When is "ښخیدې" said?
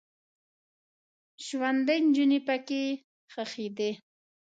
3.31-3.91